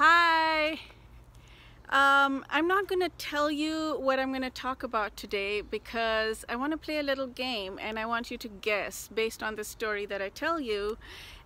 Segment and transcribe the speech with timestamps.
[0.00, 0.78] Hi!
[1.88, 6.44] Um, I'm not going to tell you what I'm going to talk about today because
[6.48, 9.56] I want to play a little game and I want you to guess based on
[9.56, 10.98] the story that I tell you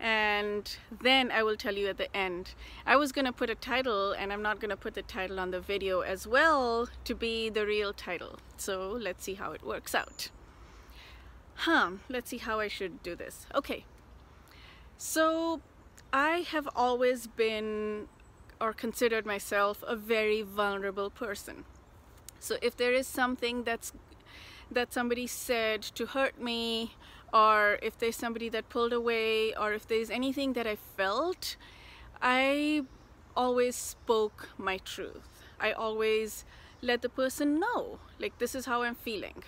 [0.00, 2.54] and then I will tell you at the end.
[2.84, 5.38] I was going to put a title and I'm not going to put the title
[5.38, 8.40] on the video as well to be the real title.
[8.56, 10.30] So let's see how it works out.
[11.54, 13.46] Huh, let's see how I should do this.
[13.54, 13.84] Okay,
[14.98, 15.60] so
[16.12, 18.08] I have always been
[18.60, 21.64] or considered myself a very vulnerable person.
[22.38, 23.92] So if there is something that's
[24.70, 26.94] that somebody said to hurt me
[27.32, 31.56] or if there's somebody that pulled away or if there's anything that I felt,
[32.22, 32.84] I
[33.36, 35.44] always spoke my truth.
[35.58, 36.44] I always
[36.82, 39.42] let the person know, like this is how I'm feeling.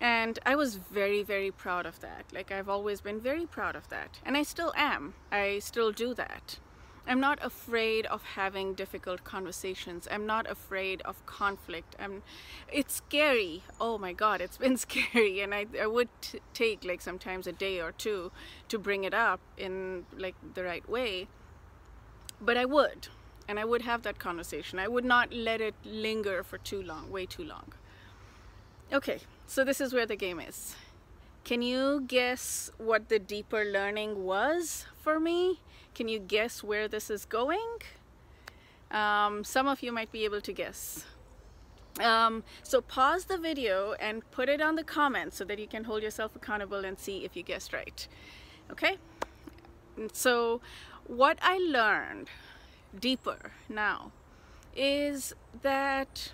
[0.00, 2.24] And I was very, very proud of that.
[2.32, 4.18] Like I've always been very proud of that.
[4.24, 5.14] And I still am.
[5.30, 6.58] I still do that.
[7.06, 10.06] I'm not afraid of having difficult conversations.
[10.10, 11.96] I'm not afraid of conflict.
[11.98, 12.22] I'm,
[12.72, 13.62] it's scary.
[13.80, 15.40] Oh my God, it's been scary.
[15.40, 16.08] And I, I would
[16.54, 18.30] take like sometimes a day or two
[18.68, 21.28] to bring it up in like the right way.
[22.40, 23.08] But I would,
[23.48, 24.78] and I would have that conversation.
[24.78, 27.72] I would not let it linger for too long, way too long.
[28.92, 30.74] Okay, so this is where the game is.
[31.50, 35.58] Can you guess what the deeper learning was for me?
[35.96, 37.78] Can you guess where this is going?
[38.92, 41.06] Um, some of you might be able to guess.
[41.98, 45.82] Um, so pause the video and put it on the comments so that you can
[45.82, 48.06] hold yourself accountable and see if you guessed right.
[48.70, 48.98] Okay?
[50.12, 50.60] So
[51.08, 52.28] what I learned
[52.96, 54.12] deeper now
[54.76, 56.30] is that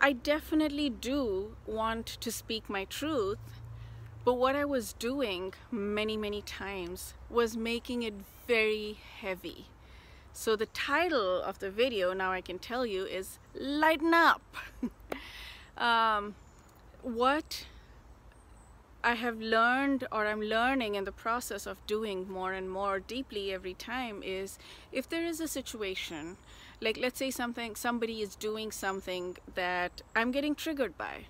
[0.00, 3.38] I definitely do want to speak my truth
[4.24, 8.14] but what I was doing many, many times was making it
[8.46, 9.66] very heavy.
[10.32, 14.42] So the title of the video, now I can tell you, is Lighten Up.
[15.78, 16.34] um,
[17.02, 17.66] what
[19.04, 23.52] I have learned or I'm learning in the process of doing more and more deeply
[23.52, 24.58] every time is
[24.90, 26.38] if there is a situation,
[26.80, 31.26] like let's say something, somebody is doing something that I'm getting triggered by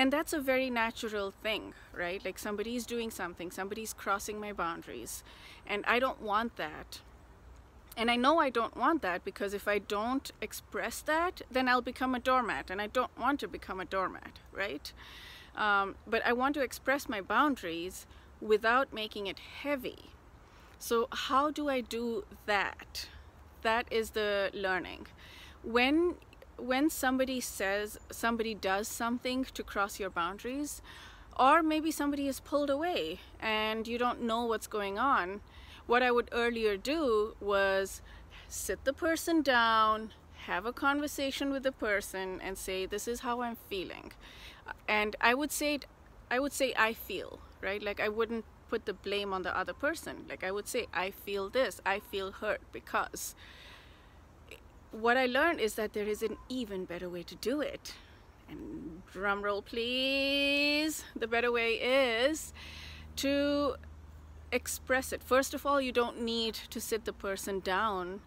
[0.00, 2.24] and that's a very natural thing right?
[2.24, 5.22] Like somebody's doing something somebody's crossing my boundaries.
[5.66, 7.00] And I don't want that.
[7.96, 11.82] And I know I don't want that because if I don't express that then I'll
[11.82, 12.70] become a doormat.
[12.70, 14.92] And I don't want to become a doormat right?
[15.56, 18.06] Um, but I want to express my boundaries
[18.40, 20.10] without making it heavy.
[20.78, 23.08] So how do I do that?
[23.62, 25.08] That is the learning.
[25.62, 26.14] When
[26.60, 30.82] when somebody says somebody does something to cross your boundaries
[31.38, 35.40] or maybe somebody is pulled away and you don't know what's going on
[35.86, 38.00] what I would earlier do was
[38.48, 40.12] sit the person down
[40.46, 44.12] have a conversation with the person and say this is how I'm feeling.
[44.88, 45.80] And I would say
[46.30, 47.82] I would say I feel right?
[47.82, 50.24] Like I wouldn't put the blame on the other person.
[50.28, 53.34] Like I would say I feel this I feel hurt because
[54.92, 57.94] what I learned is that there is an even better way to do it.
[58.48, 61.04] And drum roll please.
[61.14, 62.52] The better way is
[63.16, 63.76] to
[64.52, 65.22] express it.
[65.22, 68.20] First of all, you don't need to sit the person down.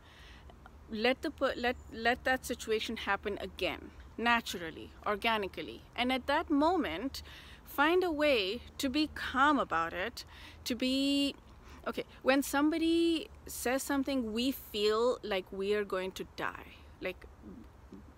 [0.89, 5.81] Let the let let that situation happen again, naturally, organically.
[5.95, 7.23] And at that moment,
[7.65, 10.23] find a way to be calm about it,
[10.65, 11.35] to be
[11.87, 16.77] okay when somebody says something we feel like we are going to die.
[17.01, 17.25] Like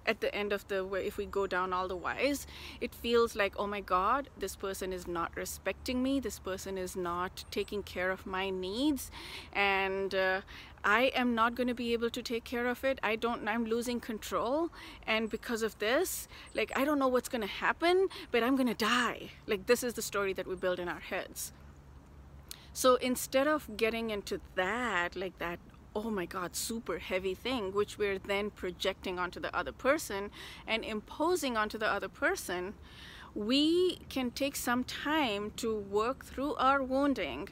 [0.05, 2.45] at the end of the way if we go down all the whys
[2.79, 6.19] it feels like oh my god this person is not respecting me.
[6.19, 9.09] This person is not taking care of my needs.
[9.53, 10.41] And uh,
[10.83, 12.99] I am not going to be able to take care of it.
[13.01, 14.69] I don't I'm losing control.
[15.07, 19.31] And because of this like I don't know what's gonna happen but I'm gonna die.
[19.47, 21.51] Like this is the story that we build in our heads
[22.75, 25.59] so instead of getting into that, like that,
[25.95, 30.29] oh my God, super heavy thing, which we're then projecting onto the other person
[30.67, 32.73] and imposing onto the other person,
[33.33, 37.47] we can take some time to work through our wounding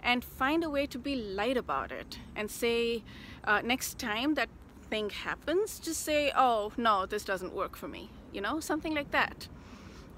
[0.00, 3.02] and find a way to be light about it and say,
[3.42, 4.48] uh, next time that
[4.88, 8.10] thing happens, just say, oh, no, this doesn't work for me.
[8.32, 9.48] You know, something like that.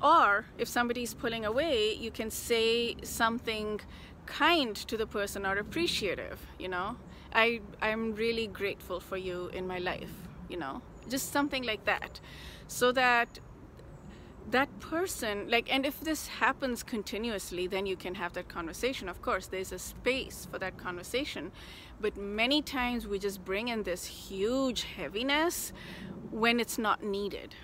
[0.02, 3.80] Or if somebody's pulling away, you can say something
[4.30, 6.96] kind to the person or appreciative, you know.
[7.32, 10.12] I, I'm really grateful for you in my life,
[10.48, 10.82] you know.
[11.08, 12.20] Just something like that.
[12.68, 13.40] So that
[14.50, 19.20] that person like and if this happens continuously then you can have that conversation of
[19.22, 21.52] course there's a space for that conversation
[22.00, 25.72] but many times we just bring in this huge heaviness
[26.30, 27.54] when it's not needed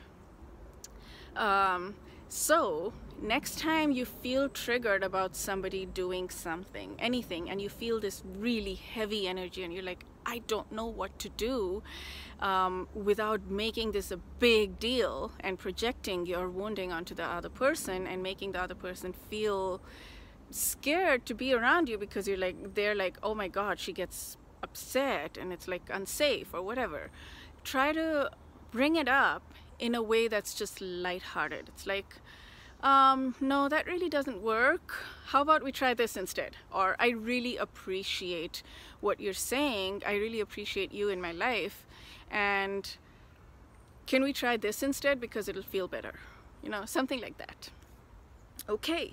[1.34, 1.94] um,
[2.28, 8.22] so next time you feel triggered about somebody doing something anything and you feel this
[8.38, 11.82] really heavy energy and you're like I don't know what to do
[12.40, 18.06] um, without making this a big deal and projecting your wounding onto the other person
[18.06, 19.80] and making the other person feel
[20.50, 24.36] scared to be around you because you're like they're like oh my god she gets
[24.62, 27.10] upset and it's like unsafe or whatever.
[27.64, 28.30] Try to
[28.70, 29.42] bring it up
[29.78, 31.68] in a way that's just lighthearted.
[31.68, 32.16] It's like
[32.82, 34.94] um, no, that really doesn't work.
[35.26, 36.56] How about we try this instead?
[36.72, 38.62] Or I really appreciate
[39.00, 40.02] what you're saying.
[40.06, 41.86] I really appreciate you in my life.
[42.30, 42.96] And
[44.06, 46.14] can we try this instead because it'll feel better?
[46.62, 47.70] You know, something like that.
[48.68, 49.12] Okay,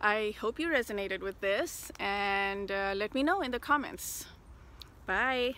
[0.00, 4.26] I hope you resonated with this and uh, let me know in the comments.
[5.06, 5.56] Bye.